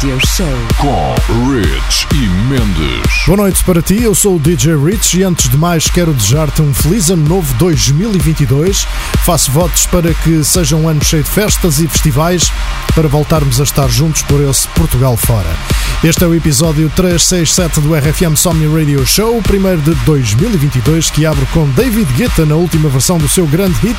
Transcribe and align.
Radio 0.00 0.18
Show 0.26 0.46
com 0.78 1.50
Rich 1.52 2.06
e 2.14 2.26
Mendes. 2.48 3.26
Boa 3.26 3.36
noite 3.36 3.62
para 3.62 3.82
ti, 3.82 4.02
eu 4.02 4.14
sou 4.14 4.36
o 4.36 4.40
DJ 4.40 4.74
Rich 4.74 5.18
e 5.18 5.22
antes 5.22 5.50
de 5.50 5.58
mais 5.58 5.90
quero 5.90 6.14
desejar-te 6.14 6.62
um 6.62 6.72
feliz 6.72 7.10
ano 7.10 7.28
novo 7.28 7.52
2022. 7.58 8.86
Faço 9.26 9.50
votos 9.50 9.84
para 9.84 10.14
que 10.14 10.42
seja 10.42 10.74
um 10.74 10.88
ano 10.88 11.04
cheio 11.04 11.22
de 11.22 11.28
festas 11.28 11.80
e 11.80 11.86
festivais 11.86 12.50
para 12.94 13.08
voltarmos 13.08 13.60
a 13.60 13.64
estar 13.64 13.88
juntos 13.88 14.22
por 14.22 14.40
esse 14.40 14.66
Portugal 14.68 15.18
fora. 15.18 15.54
Este 16.02 16.24
é 16.24 16.26
o 16.26 16.34
episódio 16.34 16.90
367 16.96 17.80
do 17.82 17.94
RFM 17.94 18.36
Somni 18.36 18.66
Radio 18.74 19.04
Show, 19.04 19.36
o 19.36 19.42
primeiro 19.42 19.82
de 19.82 19.94
2022 20.06 21.10
que 21.10 21.26
abre 21.26 21.44
com 21.52 21.68
David 21.72 22.10
Guetta 22.14 22.46
na 22.46 22.54
última 22.54 22.88
versão 22.88 23.18
do 23.18 23.28
seu 23.28 23.46
grande 23.46 23.78
hit 23.80 23.98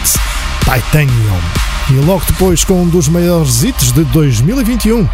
Titanium. 0.62 1.42
E 1.92 1.94
logo 2.06 2.24
depois 2.26 2.64
com 2.64 2.82
um 2.84 2.88
dos 2.88 3.10
maiores 3.10 3.64
hits 3.64 3.92
de 3.92 4.06
2021, 4.06 5.08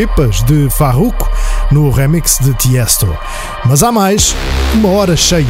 Pipas 0.00 0.42
de 0.44 0.70
Farruko 0.70 1.30
no 1.70 1.90
remix 1.90 2.38
de 2.40 2.54
Tiesto. 2.54 3.06
Mas 3.66 3.82
há 3.82 3.92
mais, 3.92 4.34
uma 4.72 4.88
hora 4.88 5.14
cheia. 5.14 5.44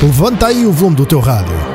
Levanta 0.00 0.46
aí 0.46 0.64
o 0.64 0.70
volume 0.70 0.94
do 0.94 1.04
teu 1.04 1.18
rádio. 1.18 1.67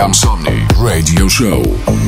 Insomni 0.00 0.66
Radio 0.78 1.28
Show. 1.28 1.99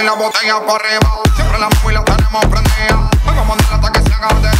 y 0.00 0.04
la 0.04 0.12
botella 0.12 0.60
para 0.66 0.84
arriba. 0.84 1.20
Siempre 1.34 1.58
la 1.58 1.68
móvil 1.68 1.94
la 1.94 2.04
tenemos 2.04 2.46
prendida. 2.46 3.10
Vamos 3.24 3.44
a 3.44 3.48
mandarla 3.48 3.76
hasta 3.76 3.92
que 3.92 4.02
se 4.02 4.14
haga 4.14 4.34
de 4.34 4.59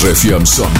RFM 0.00 0.46
Somni 0.46 0.70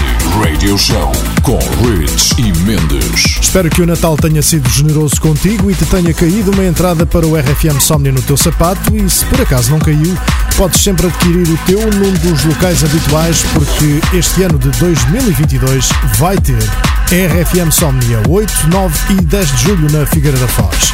Radio 0.41 0.77
Show 0.77 1.11
com 1.43 1.59
Rich 1.83 2.35
e 2.37 2.53
Mendes. 2.59 3.37
Espero 3.41 3.69
que 3.69 3.81
o 3.81 3.85
Natal 3.85 4.15
tenha 4.15 4.41
sido 4.41 4.69
generoso 4.69 5.19
contigo 5.19 5.69
e 5.69 5.75
te 5.75 5.83
tenha 5.87 6.13
caído 6.13 6.51
uma 6.51 6.63
entrada 6.63 7.05
para 7.05 7.27
o 7.27 7.35
RFM 7.35 7.81
Somni 7.81 8.13
no 8.13 8.21
teu 8.21 8.37
sapato 8.37 8.95
e 8.95 9.09
se 9.09 9.25
por 9.25 9.41
acaso 9.41 9.71
não 9.71 9.79
caiu, 9.79 10.17
podes 10.55 10.81
sempre 10.81 11.07
adquirir 11.07 11.49
o 11.49 11.57
teu 11.65 11.81
num 11.91 12.13
dos 12.13 12.45
locais 12.45 12.81
habituais 12.81 13.43
porque 13.53 14.17
este 14.17 14.43
ano 14.43 14.57
de 14.57 14.69
2022 14.79 15.89
vai 16.17 16.37
ter 16.37 16.63
RFM 17.11 17.71
Somnia 17.71 18.21
8, 18.25 18.53
9 18.69 19.13
e 19.15 19.15
10 19.15 19.51
de 19.51 19.63
julho 19.63 19.91
na 19.91 20.05
Figueira 20.05 20.37
da 20.37 20.47
Foz. 20.47 20.93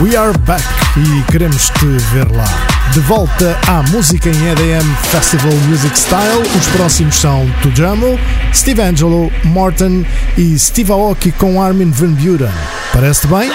We 0.00 0.16
are 0.16 0.36
back 0.38 0.64
e 0.96 1.30
queremos 1.30 1.70
te 1.70 1.86
ver 2.12 2.28
lá. 2.32 2.44
De 2.92 2.98
volta 2.98 3.56
à 3.68 3.80
música 3.92 4.28
em 4.28 4.48
EDM 4.48 4.84
Festival 5.04 5.52
Music 5.68 5.96
Style, 5.96 6.42
os 6.58 6.66
próximos 6.76 7.14
são 7.14 7.48
Tujamo, 7.62 8.18
Steve 8.52 8.82
Angelo, 8.82 9.30
Morton 9.44 10.04
e 10.36 10.58
Steve 10.58 10.90
Aoki 10.90 11.30
com 11.30 11.62
Armin 11.62 11.92
Van 11.92 12.12
Buren. 12.12 12.50
Parece-te 12.92 13.28
bem? 13.28 13.52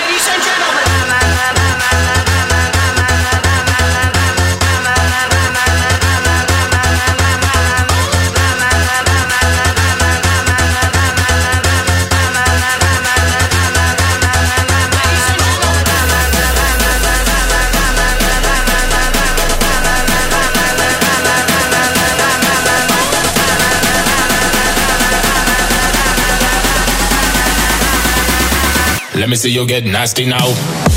Me 29.30 29.36
see 29.36 29.52
you 29.52 29.68
get 29.68 29.84
nasty 29.84 30.26
now. 30.26 30.89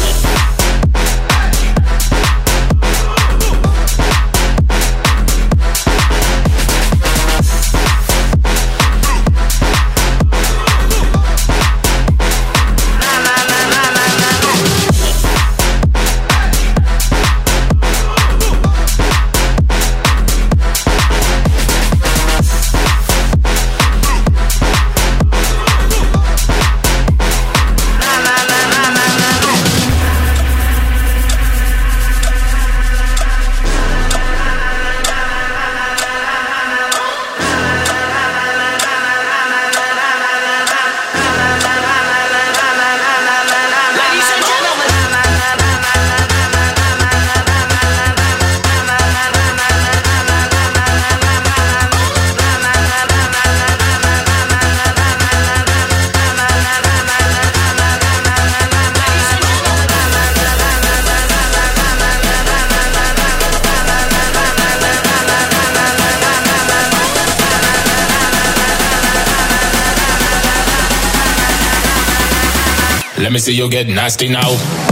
Let 73.33 73.37
me 73.37 73.41
see 73.41 73.55
you 73.55 73.71
get 73.71 73.87
nasty 73.87 74.29
now. 74.29 74.92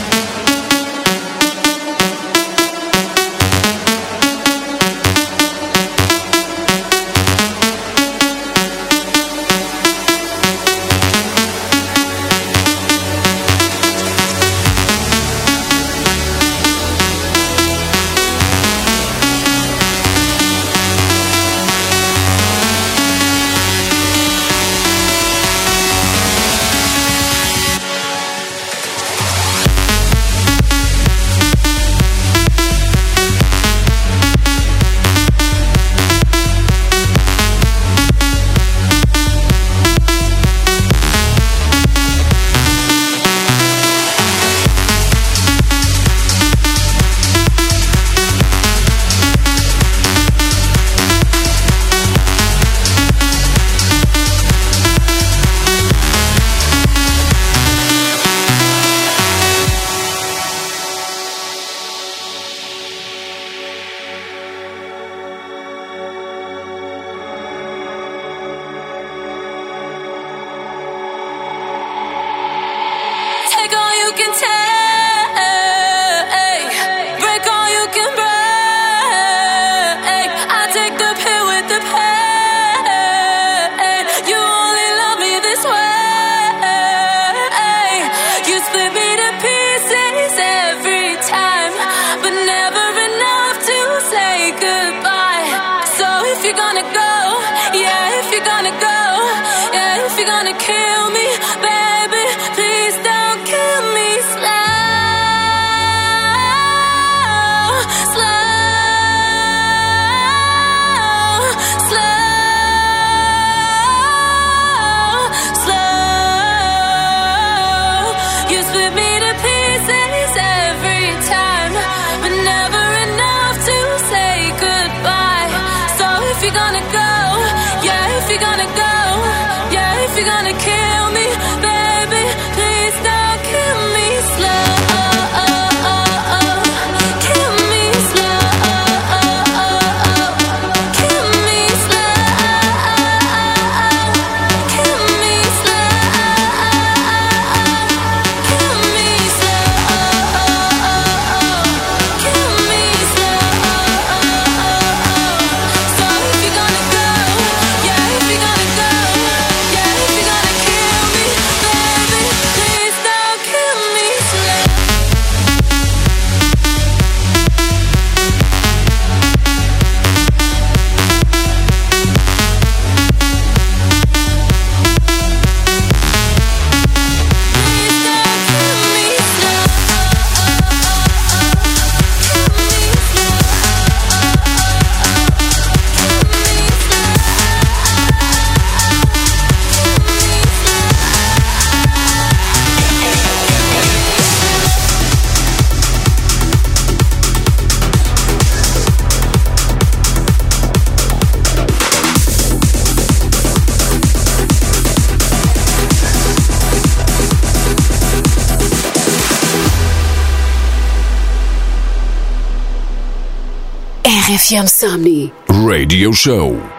Christian 214.51 214.67
Samni. 214.67 215.31
Radio 215.47 216.11
Show. 216.11 216.70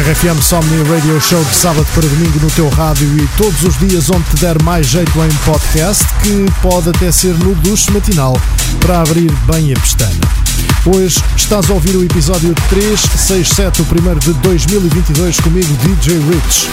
RFM 0.00 0.40
Somni 0.40 0.82
Radio 0.84 1.20
Show 1.20 1.44
de 1.44 1.54
sábado 1.54 1.86
para 1.94 2.08
domingo 2.08 2.40
no 2.40 2.50
teu 2.52 2.70
rádio 2.70 3.06
e 3.18 3.28
todos 3.36 3.62
os 3.64 3.78
dias 3.78 4.08
onde 4.08 4.24
te 4.30 4.36
der 4.36 4.62
mais 4.62 4.86
jeito 4.86 5.12
em 5.22 5.28
podcast, 5.44 6.02
que 6.22 6.46
pode 6.62 6.88
até 6.88 7.12
ser 7.12 7.34
no 7.34 7.54
duche 7.56 7.90
matinal, 7.90 8.34
para 8.80 9.02
abrir 9.02 9.30
bem 9.44 9.74
a 9.74 9.78
pestana. 9.78 10.20
Hoje 10.86 11.22
estás 11.36 11.68
a 11.68 11.74
ouvir 11.74 11.96
o 11.96 12.02
episódio 12.02 12.54
367, 12.70 13.82
o 13.82 13.84
primeiro 13.84 14.18
de 14.20 14.32
2022, 14.32 15.38
comigo 15.40 15.68
DJ 15.82 16.14
Rich. 16.14 16.68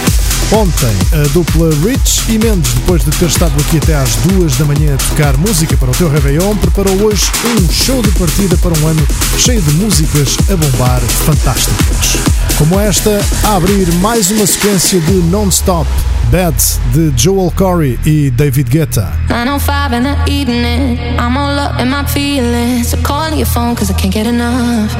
Ontem, 0.50 0.96
a 1.12 1.28
dupla 1.28 1.68
Rich 1.84 2.30
e 2.30 2.38
Mendes, 2.38 2.72
depois 2.72 3.04
de 3.04 3.10
ter 3.10 3.26
estado 3.26 3.52
aqui 3.60 3.76
até 3.76 3.94
às 3.94 4.14
duas 4.16 4.56
da 4.56 4.64
manhã 4.64 4.94
a 4.94 4.96
tocar 4.96 5.36
música 5.36 5.76
para 5.76 5.90
o 5.90 5.94
teu 5.94 6.08
Réveillon, 6.08 6.56
preparou 6.56 6.94
hoje 7.02 7.26
um 7.44 7.70
show 7.70 8.00
de 8.00 8.10
partida 8.12 8.56
para 8.56 8.72
um 8.78 8.86
ano 8.86 9.06
cheio 9.36 9.60
de 9.60 9.72
músicas 9.72 10.34
a 10.50 10.56
bombar 10.56 11.02
fantásticas. 11.26 12.37
Como 12.58 12.80
esta, 12.80 13.20
a 13.44 13.54
abrir 13.54 13.86
mais 14.00 14.32
uma 14.32 14.44
sequência 14.44 15.00
de 15.00 15.12
Non-Stop 15.12 15.88
Bad 16.32 16.56
de 16.92 17.12
Joel 17.16 17.52
Corey 17.56 18.00
e 18.04 18.30
David 18.30 18.68
Guetta. 18.68 19.12
905 19.28 19.94
in 19.94 20.02
the 20.02 20.16
evening, 20.28 20.98
I'm 21.20 21.38
all 21.38 21.56
up 21.56 21.80
in 21.80 21.88
my 21.88 22.04
feelings. 22.04 22.88
So 22.88 22.96
call 22.98 23.32
your 23.32 23.46
phone 23.46 23.76
cause 23.76 23.92
I 23.92 23.94
can't 23.94 24.12
get 24.12 24.26
enough. 24.26 24.92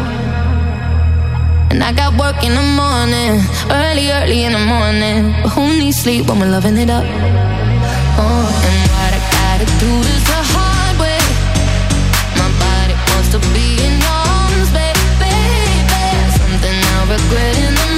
And 1.71 1.83
I 1.83 1.93
got 1.93 2.17
work 2.17 2.45
in 2.45 2.55
the 2.55 2.63
morning, 2.63 3.43
early, 3.69 4.13
early 4.13 4.45
in 4.45 4.53
the 4.53 4.65
morning. 4.65 5.35
But 5.43 5.51
who 5.51 5.67
needs 5.67 5.99
sleep 5.99 6.29
when 6.29 6.39
we're 6.39 6.51
loving 6.51 6.77
it 6.79 6.89
up? 6.89 7.05
Oh, 8.21 8.47
and 8.67 8.91
what 8.93 9.13
I 9.13 9.21
gotta 9.35 9.67
do 9.81 9.91
is 10.07 10.25
the 10.25 10.68
regret 17.09 17.57
in 17.57 17.75
the 17.75 17.98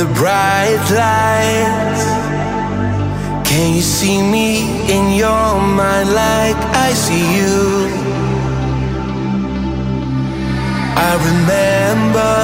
the 0.00 0.06
bright 0.14 0.84
lights. 1.02 2.04
Can 3.50 3.74
you 3.76 3.82
see 3.82 4.22
me 4.22 4.48
in 4.96 5.04
your 5.22 5.50
mind 5.78 6.08
like 6.24 6.60
I 6.86 6.90
see 7.04 7.26
you? 7.38 7.60
I 11.08 11.10
remember 11.30 12.36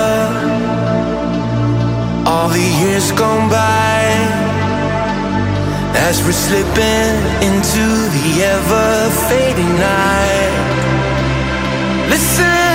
all 2.31 2.49
the 2.59 2.69
years 2.83 3.11
gone 3.13 3.49
by 3.49 4.03
as 6.09 6.17
we're 6.25 6.41
slipping 6.47 7.15
into 7.49 7.85
the 8.17 8.27
ever 8.55 8.89
fading 9.29 9.75
night. 9.89 10.55
Listen. 12.11 12.66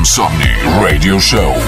Insomni 0.00 0.48
Radio 0.80 1.18
Show. 1.18 1.59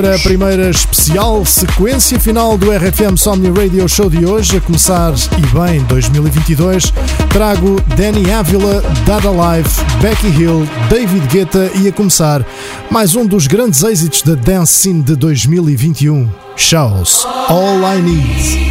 Para 0.00 0.16
a 0.16 0.18
primeira 0.18 0.70
especial 0.70 1.44
sequência 1.44 2.18
final 2.18 2.56
do 2.56 2.70
RFM 2.70 3.18
Somni 3.18 3.50
Radio 3.50 3.86
Show 3.86 4.08
de 4.08 4.24
hoje, 4.24 4.56
a 4.56 4.60
começar 4.60 5.12
e 5.12 5.46
bem 5.54 5.82
2022, 5.82 6.90
trago 7.28 7.76
Danny 7.98 8.32
Avila, 8.32 8.82
Dada 9.04 9.28
Life, 9.28 9.78
Becky 10.00 10.28
Hill, 10.28 10.66
David 10.88 11.26
Guetta 11.26 11.70
e 11.74 11.86
a 11.86 11.92
começar 11.92 12.46
mais 12.90 13.14
um 13.14 13.26
dos 13.26 13.46
grandes 13.46 13.82
êxitos 13.82 14.22
da 14.22 14.34
dance 14.34 14.72
scene 14.72 15.02
de 15.02 15.14
2021, 15.16 16.30
Shows 16.56 17.26
All 17.48 17.80
I 17.94 18.00
Need. 18.00 18.70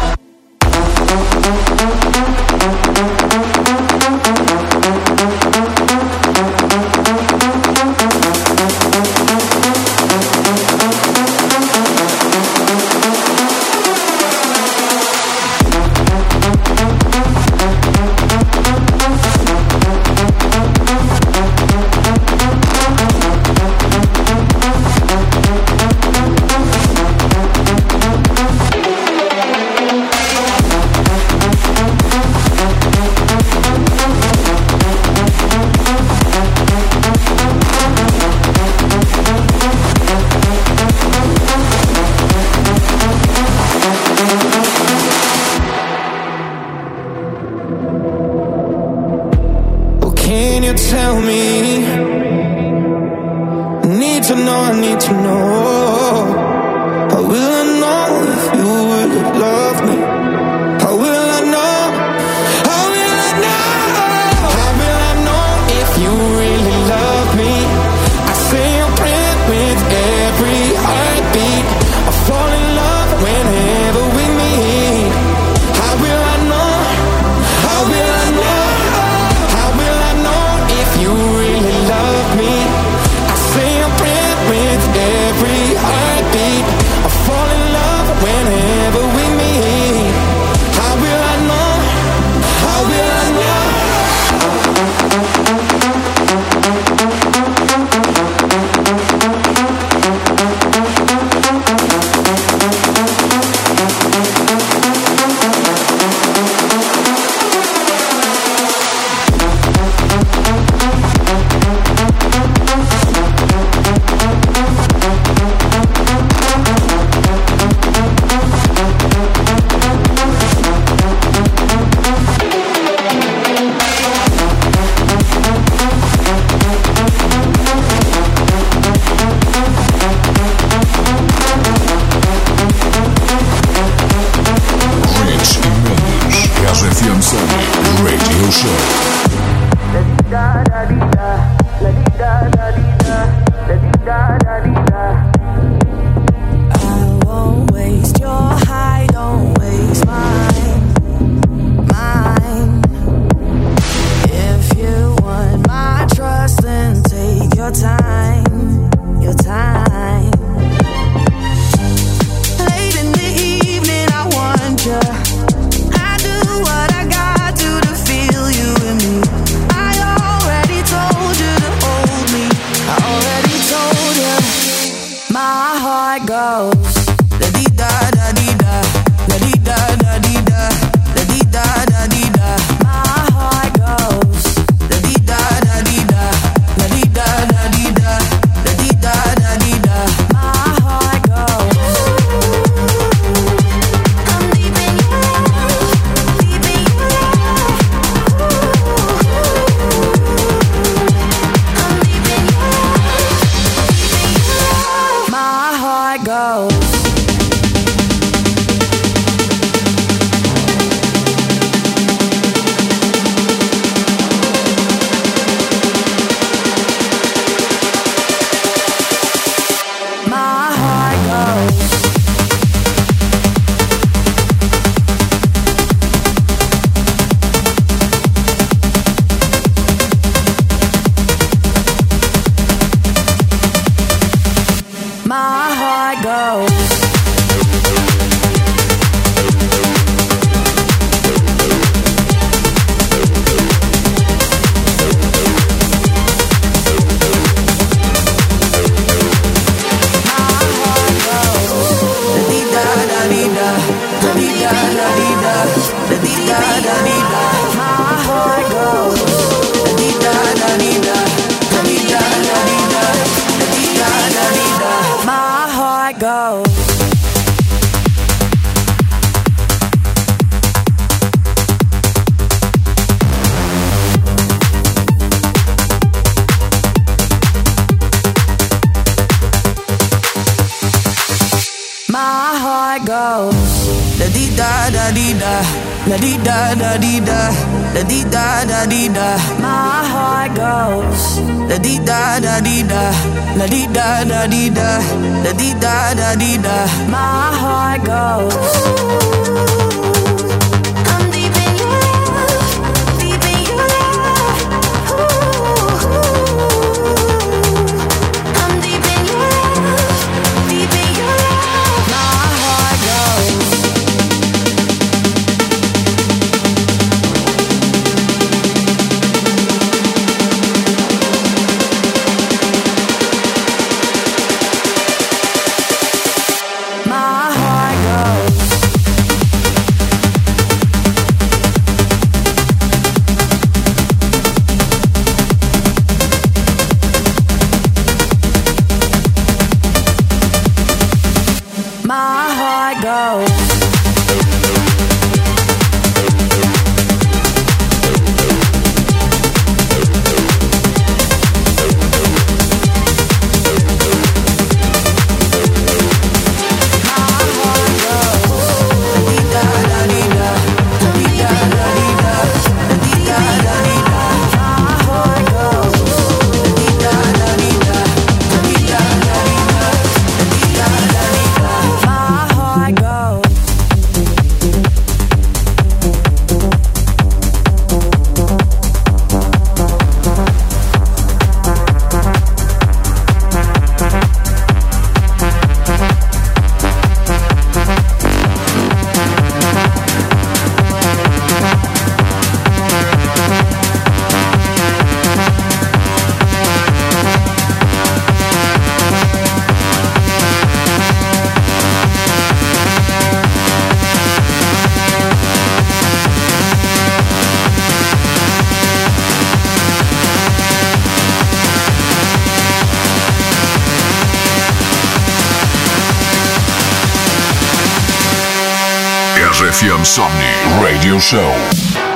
Radio 420.81 421.19
Show. 421.19 422.10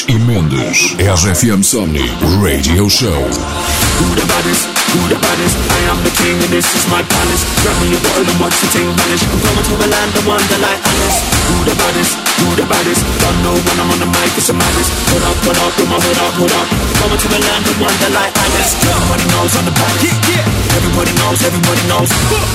Rich 0.00 0.04
e 0.08 0.18
Mendes. 0.18 0.94
RFM 0.98 1.62
Somni 1.62 2.08
Radio 2.40 2.88
Show. 2.88 3.08
Who 3.10 4.14
the 4.14 4.24
baddest? 4.26 4.66
Who 4.92 5.08
the 5.08 5.18
baddest? 5.20 5.56
I 5.56 5.90
am 5.90 6.02
the 6.04 6.10
king 6.10 6.36
and 6.40 6.52
this 6.52 6.74
is 6.74 6.86
my 6.90 7.02
palace. 7.02 7.44
Grab 7.62 7.76
me 7.82 7.96
a 7.96 8.00
bottle 8.00 8.24
and 8.24 8.40
watch 8.40 8.56
the 8.60 8.68
thing 8.68 8.86
vanish. 8.96 9.22
I'm 9.24 9.40
going 9.40 9.64
to 9.64 9.74
a 9.76 9.88
land 9.90 10.16
of 10.16 10.26
wonder 10.26 10.58
like 10.62 10.80
Alice. 10.80 11.20
Who 11.48 11.64
the 11.64 11.74
baddest? 11.76 12.29
Who 12.40 12.56
the 12.56 12.64
baddest? 12.64 13.04
Don't 13.20 13.38
know 13.44 13.52
when 13.52 13.76
I'm 13.80 13.90
on 13.92 14.00
the 14.00 14.08
mic, 14.08 14.32
it's 14.36 14.48
a 14.48 14.54
madness. 14.56 14.88
Put 15.12 15.22
up, 15.22 15.36
put 15.44 15.56
up, 15.60 15.70
put 15.76 15.88
my 15.92 15.98
hood 16.00 16.18
up, 16.24 16.32
hood 16.40 16.52
up. 16.56 16.66
Going 17.00 17.20
to 17.20 17.28
a 17.28 17.38
land 17.40 17.64
of 17.68 17.76
wonder 17.80 18.10
like 18.16 18.32
Alice. 18.32 18.72
Everybody 18.80 19.24
knows 19.32 19.52
on 19.60 19.64
the 19.68 19.74
back. 19.76 19.94
Yeah, 20.00 20.16
yeah. 20.30 20.76
Everybody 20.80 21.12
knows, 21.20 21.38
everybody 21.44 21.82
knows. 21.90 22.08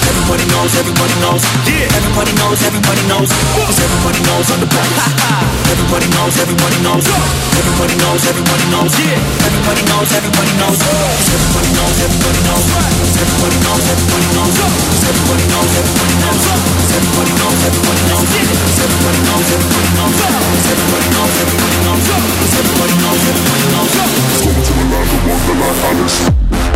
Everybody 0.09 0.45
knows, 0.49 0.71
everybody 0.79 1.15
knows. 1.21 1.41
Yeah. 1.69 1.97
Everybody 1.97 2.31
knows, 2.39 2.59
everybody 2.65 3.03
knows. 3.09 3.29
Cause 3.29 3.79
everybody 3.79 4.19
knows 4.25 4.47
on 4.49 4.59
the 4.65 4.69
back. 4.73 4.89
Everybody 5.69 6.07
knows, 6.17 6.33
everybody 6.41 6.77
knows. 6.85 7.05
Everybody 7.05 7.95
knows, 8.01 8.21
everybody 8.25 8.65
knows. 8.73 8.91
Yeah. 8.95 9.45
Everybody 9.45 9.81
knows, 9.85 10.09
everybody 10.17 10.53
knows. 10.61 10.77
Cause 10.81 11.29
everybody 11.35 11.69
knows, 11.77 11.95
everybody 12.05 12.41
knows. 12.45 12.65
Cause 12.65 13.15
everybody 13.21 13.57
knows, 13.65 13.85
everybody 13.85 14.29
knows. 14.33 14.55
Cause 14.55 15.05
everybody 15.05 15.45
knows, 15.53 15.73
everybody 15.75 16.15
knows. 16.25 16.43
Cause 16.45 16.91
everybody 16.95 17.33
knows, 17.37 17.59
everybody 17.65 18.03
knows. 18.09 18.25
Cause 18.25 18.79
everybody 18.85 19.21
knows, 19.25 19.47
everybody 19.53 19.69
knows. 19.69 19.74
Everybody 19.75 21.09
knows, 21.11 21.35
everybody 22.55 22.95
knows, 23.03 23.23
everybody 23.27 23.67
knows. 23.73 23.91
Swing 24.39 24.61
to 24.63 24.73
the 24.73 24.85
left, 24.91 25.13
walk 25.27 25.41
the 25.45 25.53
line, 25.59 25.79
Alice. 25.83 26.74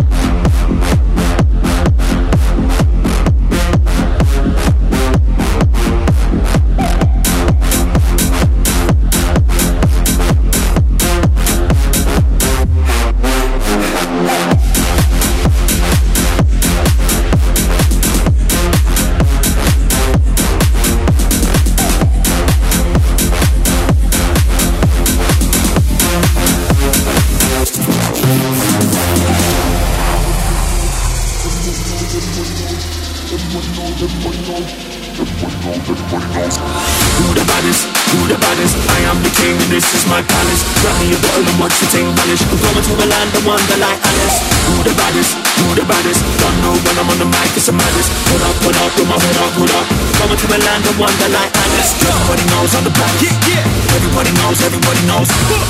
Yes. 44.30 44.59
Who 44.70 44.86
the 44.86 44.94
baddest? 44.94 45.34
Who 45.60 45.74
the 45.76 45.86
baddest? 45.90 46.22
Don't 46.40 46.58
know 46.62 46.74
when 46.86 46.96
I'm 47.02 47.10
on 47.10 47.18
the 47.18 47.28
mic, 47.28 47.52
it's 47.58 47.68
a 47.68 47.74
madness. 47.74 48.08
Put 48.30 48.42
up, 48.46 48.56
put 48.62 48.76
up, 48.78 48.90
put 48.94 49.08
my 49.10 49.18
hood 49.18 49.38
up, 49.42 49.52
hood 49.58 49.74
up. 49.74 49.86
Going 50.20 50.38
to 50.38 50.48
a 50.52 50.60
land 50.62 50.84
of 50.86 50.96
wonder 51.00 51.30
like 51.34 51.52
Alice. 51.52 51.92
Everybody 52.06 52.44
knows 52.54 52.72
on 52.78 52.84
the 52.86 52.94
back. 52.94 53.14
Yeah, 53.24 53.34
yeah. 53.50 53.98
Everybody 53.98 54.32
knows, 54.38 54.62
everybody 54.62 55.02
knows. 55.10 55.28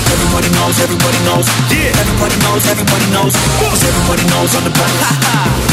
Everybody 0.10 0.50
knows, 0.58 0.76
everybody 0.84 1.20
knows. 1.24 1.45
Yeah. 1.72 1.95
Everybody 2.02 2.36
knows, 2.43 2.64
everybody 2.68 3.08
knows. 3.16 3.34
Cause 3.62 3.84
everybody 3.88 4.24
knows 4.30 4.52
on 4.58 4.64
the 4.68 4.74
back. 4.76 4.93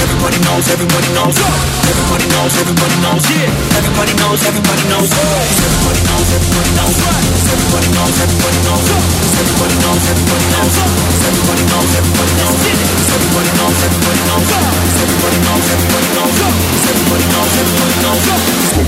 Everybody 0.07 0.39
knows, 0.47 0.65
everybody 0.71 1.09
knows. 1.17 1.35
Everybody 1.37 2.27
knows, 2.31 2.53
everybody 2.63 2.97
knows. 3.03 3.23
Yeah. 3.27 3.81
Everybody 3.81 4.13
knows, 4.21 4.41
everybody 4.47 4.85
knows. 4.93 5.09
Cause 5.11 5.61
everybody 5.67 6.03
knows, 6.07 6.29
everybody 6.37 6.71
knows. 6.79 6.95
Cause 6.95 7.49
everybody 7.51 7.89
knows, 7.97 8.15
everybody 8.23 8.61
knows. 8.67 8.85
Cause 8.87 9.35
everybody 9.41 9.77
knows, 9.83 10.03
everybody 10.07 10.47
knows. 10.55 10.75
Cause 10.77 11.23
everybody 11.27 11.65
knows, 11.67 11.91
everybody 11.97 12.33
knows 12.39 13.16
everybody 13.17 13.51
knows 13.57 13.77
everybody 13.81 14.21
knows 14.29 14.67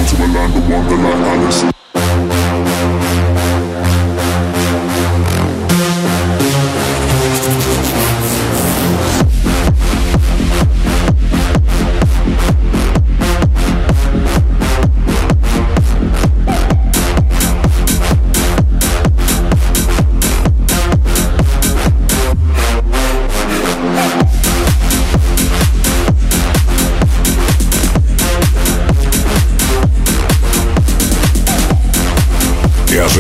to 0.09 0.17
knows, 0.17 0.53
Wonderland 0.69 1.25
Alice. 1.25 1.78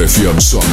RFM 0.08 0.40
Somni 0.40 0.64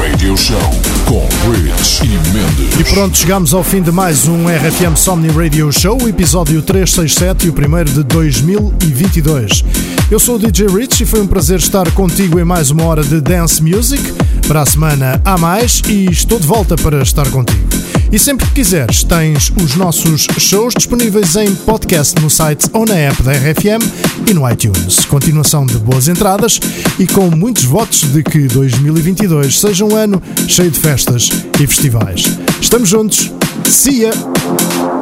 Radio 0.00 0.36
Show 0.36 0.58
com 1.06 1.20
Rich 1.52 2.02
e 2.02 2.08
Mendes. 2.08 2.80
E 2.80 2.82
pronto, 2.92 3.16
chegamos 3.16 3.54
ao 3.54 3.62
fim 3.62 3.80
de 3.80 3.92
mais 3.92 4.26
um 4.26 4.48
RFM 4.48 4.96
Somni 4.96 5.28
Radio 5.28 5.70
Show, 5.70 5.96
episódio 6.08 6.60
367 6.60 7.46
e 7.46 7.50
o 7.50 7.52
primeiro 7.52 7.88
de 7.88 8.02
2022. 8.02 9.64
Eu 10.10 10.18
sou 10.18 10.34
o 10.34 10.38
DJ 10.40 10.66
Rich 10.66 11.04
e 11.04 11.06
foi 11.06 11.20
um 11.20 11.26
prazer 11.28 11.60
estar 11.60 11.88
contigo 11.92 12.40
em 12.40 12.44
mais 12.44 12.72
uma 12.72 12.82
hora 12.82 13.04
de 13.04 13.20
Dance 13.20 13.62
Music. 13.62 14.02
Para 14.48 14.62
a 14.62 14.66
semana 14.66 15.22
há 15.24 15.38
mais 15.38 15.80
e 15.86 16.06
estou 16.06 16.40
de 16.40 16.48
volta 16.48 16.74
para 16.74 17.00
estar 17.00 17.30
contigo. 17.30 17.68
E 18.12 18.18
sempre 18.18 18.44
que 18.46 18.54
quiseres, 18.54 19.04
tens 19.04 19.52
os 19.62 19.76
nossos 19.76 20.26
shows 20.36 20.74
disponíveis 20.74 21.36
em 21.36 21.54
podcast 21.54 22.20
no 22.20 22.28
site 22.28 22.68
ou 22.72 22.84
na 22.84 22.94
app 22.94 23.22
da 23.22 23.32
RFM 23.32 23.82
e 24.28 24.34
no 24.34 24.50
iTunes. 24.50 25.04
Continuação 25.04 25.64
de 25.64 25.78
boas 25.78 26.08
entradas 26.08 26.58
e 26.98 27.06
com 27.06 27.30
muitos 27.30 27.64
votos 27.64 28.00
de 28.12 28.22
que 28.24 28.48
2022 28.48 29.60
seja 29.60 29.84
um 29.84 29.94
ano 29.94 30.20
cheio 30.48 30.70
de 30.70 30.80
festas 30.80 31.28
e 31.60 31.66
festivais. 31.66 32.24
Estamos 32.60 32.88
juntos. 32.88 33.30
See 33.68 34.02
ya! 34.02 34.99